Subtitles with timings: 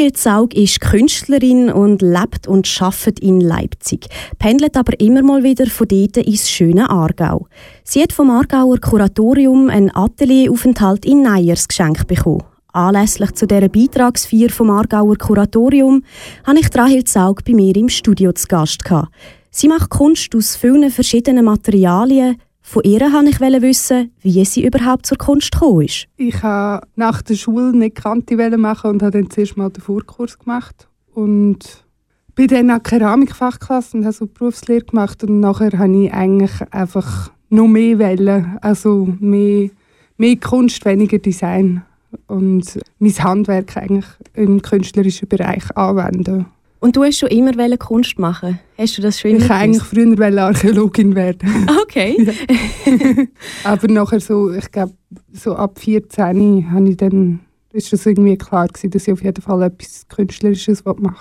[0.00, 4.06] Rahel Zaug ist Künstlerin und lebt und arbeitet in Leipzig,
[4.38, 7.48] pendelt aber immer mal wieder von dort ins schöne Aargau.
[7.84, 12.42] Sie hat vom Aargauer Kuratorium einen Atelieraufenthalt in Neyers geschenkt bekommen.
[12.72, 16.02] Anlässlich zu dieser Beitragsfeier vom Aargauer Kuratorium
[16.46, 18.82] habe ich Rahel Zaug bei mir im Studio zu Gast.
[19.50, 22.36] Sie macht Kunst aus vielen verschiedenen Materialien,
[22.70, 26.06] von ihr wollte ich wissen, wie sie überhaupt zur Kunst gekommen ist.
[26.16, 30.38] Ich habe nach der Schule eine Kante machen und habe dann zuerst mal den Vorkurs
[30.38, 30.88] gemacht.
[31.12, 31.84] Und
[32.36, 35.24] bin dann an Keramikfachklasse und habe so Berufslehre gemacht.
[35.24, 38.56] Und nachher habe ich eigentlich einfach noch mehr wählen.
[38.60, 39.70] Also mehr,
[40.16, 41.82] mehr Kunst, weniger Design.
[42.28, 46.46] Und mein Handwerk eigentlich im künstlerischen Bereich anwenden.
[46.80, 48.58] Und du hast schon immer Kunst machen.
[48.78, 51.68] Hast du das schon immer Ich wollte eigentlich früher Archäologin werden.
[51.82, 52.16] Okay.
[53.64, 54.92] Aber nachher so, ich glaube,
[55.32, 57.40] so ab 14 habe ich dann,
[57.72, 61.12] ist das irgendwie klar gewesen, dass ich auf jeden Fall etwas Künstlerisches machen will.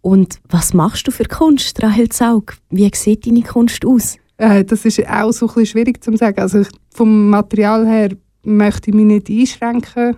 [0.00, 2.56] Und was machst du für Kunst, Rahel Zaug?
[2.70, 4.16] Wie sieht deine Kunst aus?
[4.36, 6.40] Äh, das ist auch so ein bisschen schwierig zu sagen.
[6.40, 8.10] Also vom Material her
[8.44, 10.16] möchte ich mich nicht einschränken.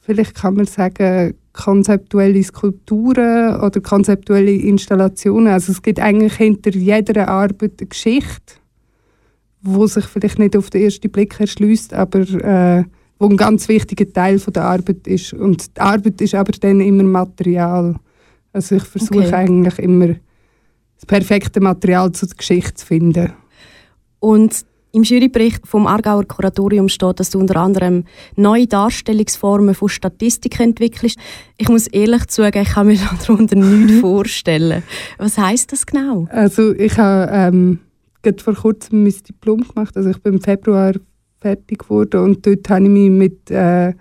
[0.00, 5.48] Vielleicht kann man sagen, konzeptuelle Skulpturen oder konzeptuelle Installationen.
[5.48, 8.54] Also es gibt eigentlich hinter jeder Arbeit eine Geschichte,
[9.62, 12.84] wo sich vielleicht nicht auf den ersten Blick erschließt, aber äh,
[13.18, 15.32] wo ein ganz wichtiger Teil von der Arbeit ist.
[15.32, 17.96] Und die Arbeit ist aber dann immer Material.
[18.52, 19.34] Also ich versuche okay.
[19.34, 20.14] eigentlich immer
[20.96, 23.32] das perfekte Material zur Geschichte zu finden.
[24.20, 28.04] Und im Jurybericht vom Aargauer Kuratorium steht, dass du unter anderem
[28.36, 31.18] neue Darstellungsformen von Statistik entwickelst.
[31.56, 34.00] Ich muss ehrlich zugeben, ich kann mir darunter nichts mhm.
[34.00, 34.82] vorstellen.
[35.18, 36.26] Was heißt das genau?
[36.30, 37.80] Also ich habe ähm,
[38.38, 39.96] vor kurzem mein Diplom gemacht.
[39.96, 40.92] Also ich bin im Februar
[41.40, 43.92] fertig geworden und dort habe ich mich mit äh,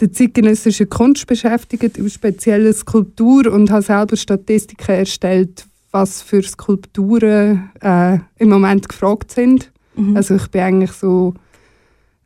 [0.00, 8.18] der zeitgenössischen Kunst beschäftigt, speziell Skulptur und habe selber Statistiken erstellt, was für Skulpturen äh,
[8.38, 9.70] im Moment gefragt sind.
[9.94, 10.16] Mhm.
[10.16, 11.34] Also ich bin eigentlich so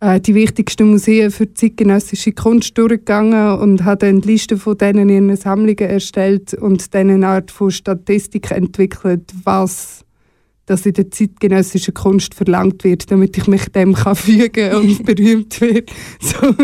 [0.01, 5.11] äh, die wichtigsten Museen für zeitgenössische Kunst durchgegangen und habe dann die Liste von denen
[5.11, 10.03] in Sammlungen erstellt und dann eine Art von Statistik entwickelt, was
[10.65, 15.61] das in der zeitgenössischen Kunst verlangt wird, damit ich mich dem kann fügen und berühmt
[15.61, 15.93] werde.
[16.21, 16.55] So,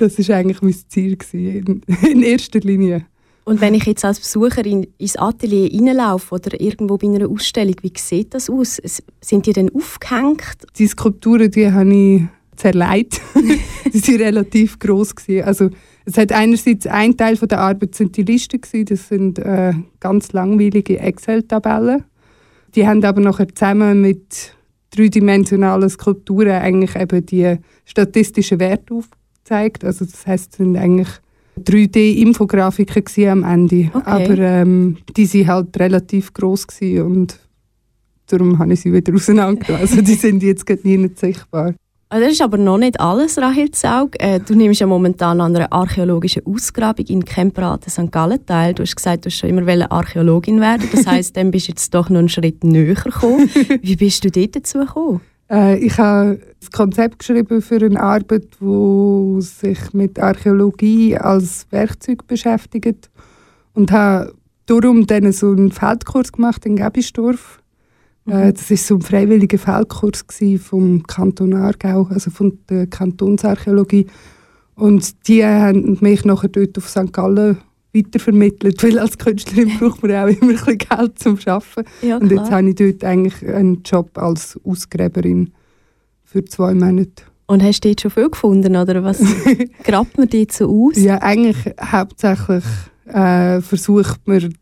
[0.00, 3.06] das ist eigentlich mein Ziel in, in erster Linie.
[3.44, 7.92] Und wenn ich jetzt als Besucherin ins Atelier reinlaufe oder irgendwo bei einer Ausstellung, wie
[7.96, 8.80] sieht das aus?
[9.20, 10.66] Sind die denn aufgehängt?
[10.78, 12.22] Die Skulpturen, die habe ich
[12.56, 13.20] zerlegt.
[13.92, 15.14] die waren relativ gross.
[15.44, 15.68] Also,
[16.06, 20.32] es hat einerseits ein Teil der Arbeit sind die Listen gewesen, das sind äh, ganz
[20.32, 22.04] langweilige Excel-Tabellen.
[22.74, 24.54] Die haben aber nachher zusammen mit
[24.90, 29.84] dreidimensionalen Skulpturen eigentlich eben die statistischen Werte aufgezeigt.
[29.84, 31.08] Also das heißt, sind eigentlich
[31.62, 33.90] 3D-Infografiken am Ende.
[33.92, 34.02] Okay.
[34.04, 37.38] Aber ähm, die waren halt relativ gross und
[38.26, 39.80] darum habe ich sie wieder auseinandergenommen.
[39.80, 41.74] Also die sind jetzt gerade nicht sichtbar.
[42.10, 44.14] Also das ist aber noch nicht alles, Rahel Zaug.
[44.22, 48.12] Äh, du nimmst ja momentan an einer archäologischen Ausgrabung in Kempraten St.
[48.12, 48.74] Gallen teil.
[48.74, 51.92] Du hast gesagt, du hast schon immer Archäologin werden Das heisst, dann bist du jetzt
[51.92, 53.50] doch noch einen Schritt näher gekommen.
[53.82, 55.22] Wie bist du dort dazu gekommen?
[55.54, 62.26] Äh, ich habe das Konzept geschrieben für eine Arbeit, die sich mit Archäologie als Werkzeug
[62.26, 63.10] beschäftigt
[63.74, 64.34] und habe
[64.66, 67.62] darum dann so einen Feldkurs gemacht in Gebisdorf.
[68.24, 68.32] Mhm.
[68.32, 70.24] Äh, das war so ein freiwilliger Feldkurs
[70.58, 74.06] vom Kanton Aargau, also von der Kantonsarchäologie.
[74.74, 77.12] Und die haben mich nachher dort auf St.
[77.12, 77.58] Gallen
[77.94, 81.84] weitervermittelt, weil als Künstlerin braucht man auch immer ein bisschen Geld zum Arbeiten.
[82.02, 85.52] Ja, und jetzt habe ich dort eigentlich einen Job als Ausgräberin
[86.24, 87.24] für zwei Monate.
[87.46, 89.20] Und hast du dort schon viel gefunden, oder was
[89.84, 90.96] grabt man dort so aus?
[90.96, 92.64] Ja, eigentlich hauptsächlich
[93.06, 94.54] äh, versucht man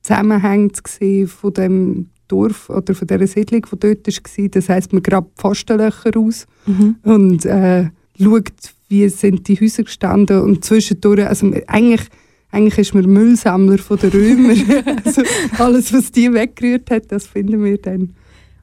[0.00, 4.48] Zusammenhänge zu sehen von dem Dorf oder von dieser Siedlung, die dort war.
[4.48, 6.96] Das heisst, man grabt Pfostenlöcher aus mhm.
[7.02, 8.52] und äh, schaut,
[8.88, 12.08] wie sind die Häuser gestanden und zwischendurch, also eigentlich
[12.54, 14.62] eigentlich ist man Müllsammler von den Römern.
[15.04, 15.22] also
[15.58, 18.14] alles, was die weggerührt hat, das finden wir dann.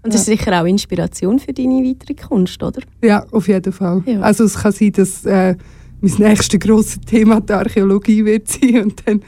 [0.04, 2.82] Und das ist sicher auch Inspiration für deine weitere Kunst, oder?
[3.04, 4.02] Ja, auf jeden Fall.
[4.06, 4.22] Ja.
[4.22, 5.56] Also es kann sein, dass äh,
[6.00, 9.22] mein nächstes grosses Thema die Archäologie wird sein und dann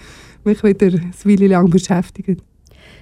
[0.44, 2.42] mich wieder eine Weile lang beschäftigen.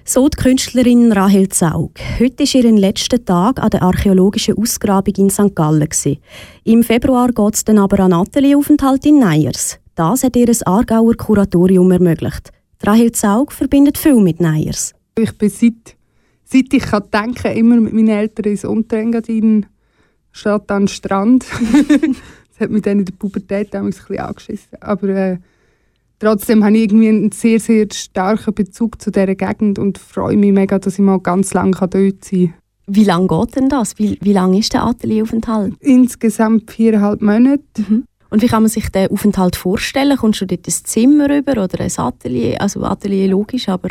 [0.03, 1.91] So die Künstlerin Rahel Zaug.
[2.19, 5.55] Heute ist ihr letzter Tag an der archäologischen Ausgrabung in St.
[5.55, 5.87] Gallen.
[6.63, 9.80] Im Februar geht es dann aber an Atelienaufenthalt in Neyers.
[10.01, 12.51] Das hat ihr ein Aargauer Kuratorium ermöglicht.
[12.81, 14.95] Rahel Zaug verbindet viel mit Neyers.
[15.15, 15.95] Ich bin seit,
[16.43, 19.67] seit ich kann denken, immer mit meinen Eltern ins Unterengadin,
[20.31, 21.45] statt an den Strand.
[22.49, 24.81] das hat mich dann in der Pubertät ein bisschen angeschissen.
[24.81, 25.37] Aber äh,
[26.17, 30.51] trotzdem habe ich irgendwie einen sehr, sehr starken Bezug zu dieser Gegend und freue mich
[30.51, 32.53] mega, dass ich mal ganz lange dort sein kann.
[32.87, 33.99] Wie lange geht denn das?
[33.99, 35.75] Wie, wie lange ist der Atelieraufenthalt?
[35.79, 37.61] Insgesamt viereinhalb Monate.
[37.77, 38.05] Mhm.
[38.31, 40.17] Und wie kann man sich den Aufenthalt vorstellen?
[40.17, 42.59] Kommst du dort ein Zimmer rüber oder ein Atelier?
[42.59, 43.89] Also Atelier logisch, aber...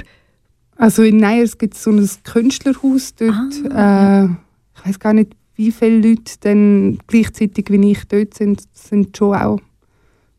[0.76, 3.72] Also in Neyers gibt es so ein Künstlerhaus dort.
[3.72, 4.28] Ah, äh,
[4.76, 8.62] ich weiß gar nicht, wie viele Leute dann gleichzeitig wie ich dort sind.
[8.72, 9.60] Sind schon auch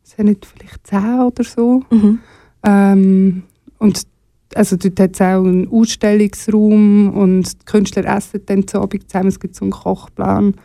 [0.03, 1.83] sind nicht vielleicht zehn oder so.
[1.91, 2.19] Mhm.
[2.63, 3.43] Ähm,
[3.77, 4.01] und
[4.55, 9.29] also dort hat es auch einen Ausstellungsraum und die Künstler essen dann zu Abend zusammen.
[9.29, 10.55] Es gibt so einen Kochplan.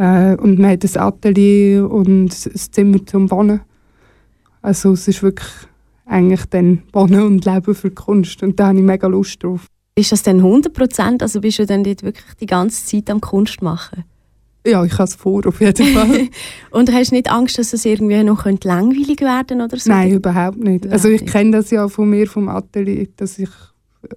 [0.00, 3.60] Äh, und man hat ein Atelier und ein Zimmer zum Wohnen.
[4.62, 5.48] Also es ist wirklich
[6.06, 8.42] eigentlich dann Wohnen und Leben für die Kunst.
[8.42, 9.66] Und da habe ich mega Lust drauf.
[9.96, 11.22] Ist das denn 100 Prozent?
[11.22, 14.04] Also bist du dann dort wirklich die ganze Zeit am Kunst machen?
[14.66, 16.28] Ja, ich habe es vor, auf jeden Fall.
[16.70, 19.90] und hast du nicht Angst, dass es irgendwie noch langweilig werden oder so?
[19.90, 20.86] Nein, überhaupt nicht.
[20.86, 23.50] Überhaupt also ich kenne das ja von mir, vom Atelier, dass ich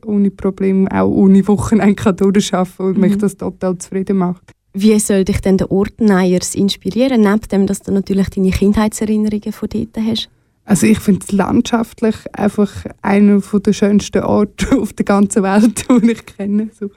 [0.05, 3.01] ohne Probleme auch ohne Wochenende durcharbeiten kann und mhm.
[3.01, 4.53] mich das total zufrieden macht.
[4.73, 9.51] Wie soll dich denn der Ort Neyers inspirieren, neben dem, dass du natürlich deine Kindheitserinnerungen
[9.51, 10.29] von dort hast?
[10.65, 12.71] Also ich finde es landschaftlich einfach
[13.01, 16.69] einer der schönsten Orte auf der ganzen Welt, die ich kenne.
[16.79, 16.89] So.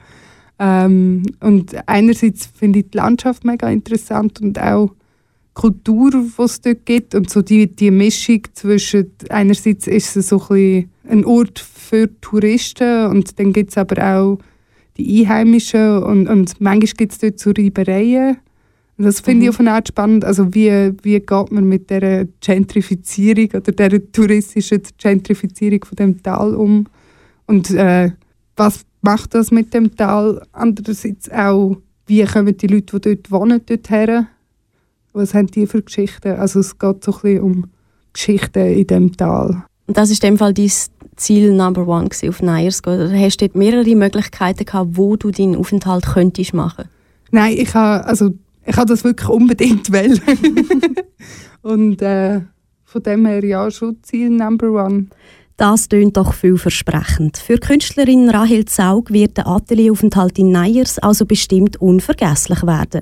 [0.59, 4.95] Ähm, und einerseits finde ich die Landschaft mega interessant und auch die
[5.53, 10.41] Kultur, die es dort gibt und so die, die Mischung zwischen, einerseits ist es so
[10.49, 14.39] ein, ein Ort für Touristen und dann gibt es aber auch
[14.97, 18.37] die Einheimischen und, und manchmal gibt es dort so Reibereien.
[18.97, 19.43] Das finde mhm.
[19.43, 20.25] ich auf eine Art spannend.
[20.25, 26.55] Also wie, wie geht man mit der Gentrifizierung oder der touristischen Gentrifizierung von dem Tal
[26.55, 26.87] um?
[27.45, 28.11] Und äh,
[28.55, 30.41] was macht das mit dem Tal?
[30.51, 31.77] Andererseits auch,
[32.07, 34.27] wie kommen die Leute, die dort wohnen, dort her?
[35.13, 36.33] Was haben die für Geschichten?
[36.33, 37.65] Also es geht so ein bisschen um
[38.13, 39.66] Geschichten in dem Tal.
[39.87, 40.71] Und das ist in dem Fall dein
[41.15, 42.81] Ziel Number One auf Neyers?
[42.85, 46.85] Oder hast du dort mehrere Möglichkeiten gehabt, wo du deinen Aufenthalt könntest machen?
[47.31, 48.31] Nein, ich habe also
[48.65, 50.21] ich habe das wirklich unbedingt wollen.
[51.61, 52.41] Und äh,
[52.83, 55.07] von dem her ja schon Ziel Number One.
[55.55, 57.37] Das tönt doch vielversprechend.
[57.37, 63.01] Für Künstlerin Rahel Zaug wird der Atelieraufenthalt in Neyers also bestimmt unvergesslich werden.